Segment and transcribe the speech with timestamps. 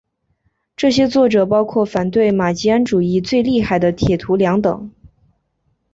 [0.75, 4.91] 这些作者包括反对马吉安主义最厉害的铁徒良等。